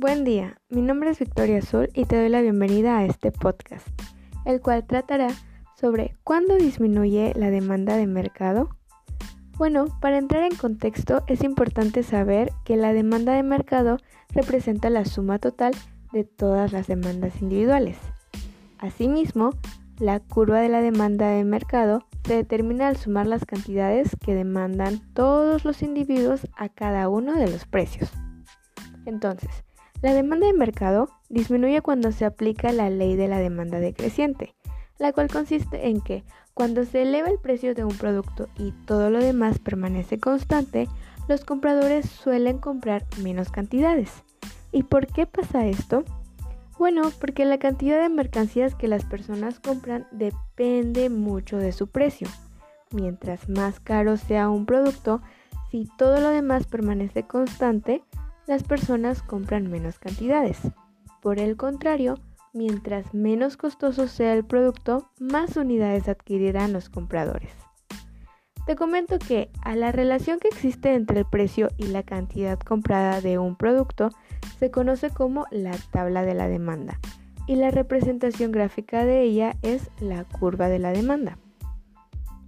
Buen 0.00 0.24
día, 0.24 0.58
mi 0.70 0.80
nombre 0.80 1.10
es 1.10 1.18
Victoria 1.18 1.58
Azul 1.58 1.90
y 1.92 2.06
te 2.06 2.16
doy 2.16 2.30
la 2.30 2.40
bienvenida 2.40 2.96
a 2.96 3.04
este 3.04 3.30
podcast, 3.30 3.86
el 4.46 4.62
cual 4.62 4.86
tratará 4.86 5.28
sobre 5.78 6.16
cuándo 6.24 6.56
disminuye 6.56 7.34
la 7.36 7.50
demanda 7.50 7.98
de 7.98 8.06
mercado. 8.06 8.70
Bueno, 9.58 9.84
para 10.00 10.16
entrar 10.16 10.44
en 10.44 10.56
contexto 10.56 11.22
es 11.26 11.44
importante 11.44 12.02
saber 12.02 12.50
que 12.64 12.76
la 12.76 12.94
demanda 12.94 13.34
de 13.34 13.42
mercado 13.42 13.98
representa 14.30 14.88
la 14.88 15.04
suma 15.04 15.38
total 15.38 15.74
de 16.12 16.24
todas 16.24 16.72
las 16.72 16.86
demandas 16.86 17.42
individuales. 17.42 17.98
Asimismo, 18.78 19.50
la 19.98 20.20
curva 20.20 20.60
de 20.60 20.70
la 20.70 20.80
demanda 20.80 21.28
de 21.28 21.44
mercado 21.44 22.06
se 22.24 22.36
determina 22.36 22.88
al 22.88 22.96
sumar 22.96 23.26
las 23.26 23.44
cantidades 23.44 24.16
que 24.24 24.34
demandan 24.34 25.12
todos 25.12 25.66
los 25.66 25.82
individuos 25.82 26.48
a 26.56 26.70
cada 26.70 27.10
uno 27.10 27.34
de 27.34 27.50
los 27.50 27.66
precios. 27.66 28.10
Entonces, 29.04 29.50
la 30.02 30.14
demanda 30.14 30.46
de 30.46 30.52
mercado 30.52 31.10
disminuye 31.28 31.82
cuando 31.82 32.12
se 32.12 32.24
aplica 32.24 32.72
la 32.72 32.90
ley 32.90 33.16
de 33.16 33.28
la 33.28 33.38
demanda 33.38 33.80
decreciente, 33.80 34.54
la 34.98 35.12
cual 35.12 35.28
consiste 35.28 35.88
en 35.88 36.00
que 36.00 36.24
cuando 36.54 36.84
se 36.84 37.02
eleva 37.02 37.28
el 37.28 37.38
precio 37.38 37.74
de 37.74 37.84
un 37.84 37.96
producto 37.96 38.48
y 38.56 38.72
todo 38.86 39.10
lo 39.10 39.18
demás 39.18 39.58
permanece 39.58 40.18
constante, 40.18 40.88
los 41.28 41.44
compradores 41.44 42.06
suelen 42.08 42.58
comprar 42.58 43.04
menos 43.22 43.50
cantidades. 43.50 44.10
¿Y 44.72 44.84
por 44.84 45.06
qué 45.06 45.26
pasa 45.26 45.66
esto? 45.66 46.04
Bueno, 46.78 47.10
porque 47.20 47.44
la 47.44 47.58
cantidad 47.58 48.00
de 48.00 48.08
mercancías 48.08 48.74
que 48.74 48.88
las 48.88 49.04
personas 49.04 49.60
compran 49.60 50.06
depende 50.12 51.10
mucho 51.10 51.58
de 51.58 51.72
su 51.72 51.88
precio. 51.88 52.26
Mientras 52.90 53.48
más 53.48 53.80
caro 53.80 54.16
sea 54.16 54.48
un 54.48 54.66
producto, 54.66 55.20
si 55.70 55.88
todo 55.98 56.20
lo 56.20 56.30
demás 56.30 56.66
permanece 56.66 57.22
constante, 57.22 58.02
las 58.50 58.64
personas 58.64 59.22
compran 59.22 59.70
menos 59.70 60.00
cantidades. 60.00 60.58
Por 61.22 61.38
el 61.38 61.56
contrario, 61.56 62.18
mientras 62.52 63.14
menos 63.14 63.56
costoso 63.56 64.08
sea 64.08 64.34
el 64.34 64.44
producto, 64.44 65.08
más 65.20 65.56
unidades 65.56 66.08
adquirirán 66.08 66.72
los 66.72 66.90
compradores. 66.90 67.52
Te 68.66 68.74
comento 68.74 69.20
que 69.20 69.52
a 69.62 69.76
la 69.76 69.92
relación 69.92 70.40
que 70.40 70.48
existe 70.48 70.94
entre 70.94 71.20
el 71.20 71.26
precio 71.26 71.68
y 71.76 71.86
la 71.86 72.02
cantidad 72.02 72.58
comprada 72.58 73.20
de 73.20 73.38
un 73.38 73.54
producto 73.54 74.10
se 74.58 74.72
conoce 74.72 75.10
como 75.10 75.46
la 75.52 75.76
tabla 75.92 76.22
de 76.22 76.34
la 76.34 76.48
demanda 76.48 76.98
y 77.46 77.54
la 77.54 77.70
representación 77.70 78.50
gráfica 78.50 79.04
de 79.04 79.22
ella 79.22 79.54
es 79.62 79.92
la 80.00 80.24
curva 80.24 80.68
de 80.68 80.80
la 80.80 80.90
demanda. 80.90 81.38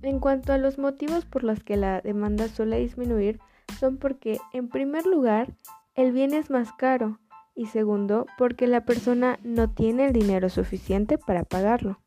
En 0.03 0.19
cuanto 0.19 0.53
a 0.53 0.59
los 0.59 0.79
motivos 0.79 1.27
por 1.27 1.45
los 1.45 1.63
que 1.63 1.77
la 1.77 2.01
demanda 2.01 2.49
suele 2.49 2.81
disminuir, 2.81 3.39
son 3.79 3.99
porque, 3.99 4.39
en 4.53 4.69
primer 4.69 5.07
lugar, 5.07 5.55
el 5.95 6.13
bien 6.13 6.33
es 6.35 6.51
más 6.51 6.73
caro 6.73 7.19
y 7.55 7.67
segundo, 7.67 8.27
porque 8.39 8.67
la 8.67 8.85
persona 8.85 9.39
no 9.43 9.71
tiene 9.71 10.07
el 10.07 10.13
dinero 10.13 10.49
suficiente 10.49 11.19
para 11.19 11.45
pagarlo. 11.45 12.01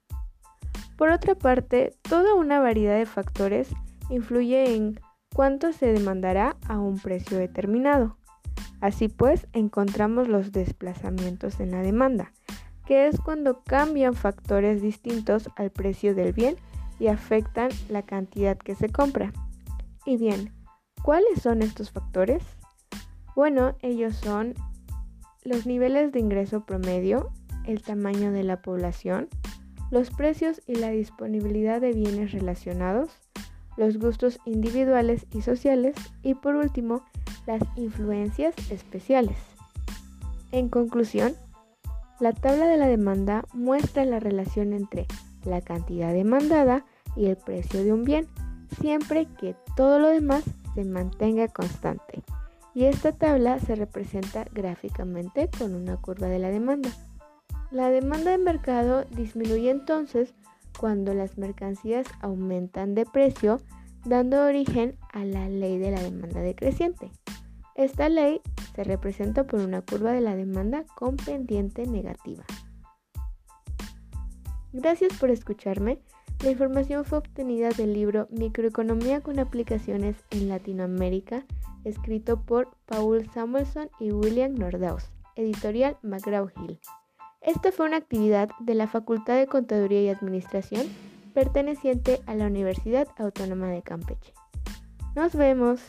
Por 0.98 1.10
otra 1.10 1.36
parte, 1.36 1.94
toda 2.02 2.34
una 2.34 2.60
variedad 2.60 2.98
de 2.98 3.06
factores 3.06 3.70
influye 4.10 4.76
en 4.76 5.00
cuánto 5.36 5.72
se 5.72 5.94
demandará 5.94 6.56
a 6.68 6.80
un 6.80 6.98
precio 6.98 7.38
determinado. 7.38 8.18
Así 8.82 9.08
pues, 9.08 9.48
encontramos 9.54 10.28
los 10.28 10.52
desplazamientos 10.52 11.60
en 11.60 11.72
la 11.72 11.82
demanda, 11.82 12.32
que 12.86 13.08
es 13.08 13.20
cuando 13.20 13.62
cambian 13.64 14.14
factores 14.14 14.82
distintos 14.82 15.50
al 15.58 15.70
precio 15.70 16.16
del 16.16 16.34
bien 16.34 16.56
y 17.00 17.08
afectan 17.08 17.70
la 17.90 18.02
cantidad 18.04 18.58
que 18.58 18.74
se 18.74 18.90
compra. 18.90 19.32
Y 20.06 20.18
bien, 20.18 20.54
¿cuáles 21.04 21.42
son 21.42 21.62
estos 21.62 21.92
factores? 21.92 22.44
Bueno, 23.36 23.76
ellos 23.82 24.16
son 24.16 24.54
los 25.44 25.66
niveles 25.66 26.14
de 26.14 26.22
ingreso 26.22 26.66
promedio, 26.66 27.32
el 27.66 27.82
tamaño 27.82 28.32
de 28.32 28.44
la 28.44 28.62
población, 28.62 29.28
los 29.92 30.10
precios 30.10 30.62
y 30.68 30.76
la 30.76 30.90
disponibilidad 30.92 31.82
de 31.82 31.92
bienes 31.92 32.32
relacionados, 32.32 33.10
los 33.76 33.98
gustos 33.98 34.40
individuales 34.46 35.28
y 35.34 35.42
sociales 35.42 35.96
y 36.24 36.36
por 36.36 36.56
último, 36.56 37.04
las 37.46 37.62
influencias 37.76 38.56
especiales. 38.72 39.38
En 40.54 40.70
conclusión, 40.70 41.36
la 42.22 42.32
tabla 42.32 42.68
de 42.68 42.78
la 42.78 42.88
demanda 42.88 43.44
muestra 43.54 44.06
la 44.06 44.22
relación 44.22 44.72
entre 44.72 45.08
la 45.44 45.60
cantidad 45.60 46.14
demandada 46.14 46.86
y 47.18 47.26
el 47.26 47.36
precio 47.36 47.84
de 47.84 47.92
un 47.92 48.06
bien, 48.06 48.28
siempre 48.80 49.28
que 49.40 49.58
todo 49.76 50.00
lo 50.00 50.08
demás 50.08 50.44
se 50.74 50.86
mantenga 50.86 51.50
constante 51.50 52.24
y 52.76 52.84
esta 52.84 53.14
tabla 53.14 53.58
se 53.60 53.74
representa 53.74 54.46
gráficamente 54.54 55.50
con 55.58 55.74
una 55.74 55.96
curva 55.96 56.28
de 56.28 56.40
la 56.40 56.50
demanda. 56.50 56.90
La 57.72 57.90
demanda 57.90 58.32
de 58.32 58.38
mercado 58.38 59.06
disminuye 59.12 59.72
entonces 59.72 60.36
cuando 60.78 61.14
las 61.14 61.38
mercancías 61.38 62.06
aumentan 62.20 62.94
de 62.94 63.06
precio, 63.06 63.62
dando 64.04 64.46
origen 64.46 64.98
a 65.14 65.24
la 65.24 65.48
ley 65.48 65.78
de 65.78 65.92
la 65.92 66.04
demanda 66.04 66.42
decreciente. 66.42 67.10
Esta 67.76 68.10
ley 68.10 68.42
se 68.76 68.84
representa 68.84 69.46
por 69.46 69.62
una 69.62 69.82
curva 69.82 70.12
de 70.12 70.22
la 70.22 70.36
demanda 70.36 70.84
con 70.96 71.16
pendiente 71.16 71.88
negativa. 71.88 72.44
Gracias 74.74 75.18
por 75.18 75.32
escucharme. 75.32 76.00
La 76.44 76.52
información 76.52 77.06
fue 77.06 77.20
obtenida 77.20 77.70
del 77.70 77.94
libro 77.94 78.28
Microeconomía 78.32 79.22
con 79.22 79.40
aplicaciones 79.40 80.18
en 80.30 80.50
Latinoamérica 80.50 81.46
escrito 81.86 82.42
por 82.42 82.76
Paul 82.86 83.30
Samuelson 83.34 83.90
y 84.00 84.12
William 84.12 84.54
Nordaus, 84.54 85.10
editorial 85.36 85.98
McGraw-Hill. 86.04 86.80
Esta 87.42 87.72
fue 87.72 87.86
una 87.86 87.98
actividad 87.98 88.50
de 88.60 88.76
la 88.76 88.88
Facultad 88.88 89.38
de 89.38 89.48
Contaduría 89.48 90.02
y 90.02 90.10
Administración 90.10 90.88
perteneciente 91.34 92.22
a 92.26 92.36
la 92.36 92.48
Universidad 92.48 93.08
Autónoma 93.18 93.68
de 93.68 93.84
Campeche. 93.84 94.34
Nos 95.16 95.36
vemos. 95.36 95.82